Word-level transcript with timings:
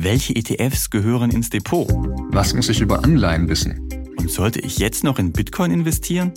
Welche 0.00 0.36
ETFs 0.36 0.90
gehören 0.90 1.32
ins 1.32 1.50
Depot? 1.50 1.88
Was 2.30 2.54
muss 2.54 2.68
ich 2.68 2.80
über 2.80 3.02
Anleihen 3.02 3.48
wissen? 3.48 3.88
Und 4.16 4.30
sollte 4.30 4.60
ich 4.60 4.78
jetzt 4.78 5.02
noch 5.02 5.18
in 5.18 5.32
Bitcoin 5.32 5.72
investieren? 5.72 6.30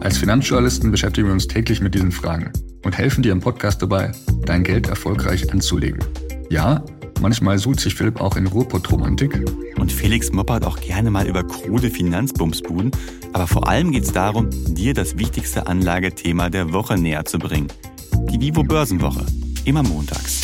Als 0.00 0.18
Finanzjournalisten 0.18 0.90
beschäftigen 0.90 1.28
wir 1.28 1.32
uns 1.32 1.46
täglich 1.46 1.80
mit 1.80 1.94
diesen 1.94 2.10
Fragen 2.10 2.50
und 2.82 2.98
helfen 2.98 3.22
dir 3.22 3.30
im 3.30 3.38
Podcast 3.38 3.80
dabei, 3.80 4.10
dein 4.46 4.64
Geld 4.64 4.88
erfolgreich 4.88 5.52
anzulegen. 5.52 6.04
Ja, 6.50 6.84
manchmal 7.20 7.56
sucht 7.60 7.78
sich 7.78 7.94
Philipp 7.94 8.20
auch 8.20 8.34
in 8.34 8.48
Ruhrpott-Romantik. 8.48 9.44
Und 9.78 9.92
Felix 9.92 10.32
moppert 10.32 10.64
auch 10.64 10.80
gerne 10.80 11.12
mal 11.12 11.28
über 11.28 11.44
krude 11.44 11.90
Finanzbumsbuden. 11.90 12.90
Aber 13.32 13.46
vor 13.46 13.68
allem 13.68 13.92
geht 13.92 14.02
es 14.02 14.12
darum, 14.12 14.50
dir 14.74 14.92
das 14.92 15.16
wichtigste 15.16 15.68
Anlagethema 15.68 16.50
der 16.50 16.72
Woche 16.72 16.98
näher 16.98 17.24
zu 17.24 17.38
bringen. 17.38 17.68
Die 18.32 18.40
Vivo 18.40 18.64
Börsenwoche. 18.64 19.24
Immer 19.64 19.84
montags. 19.84 20.43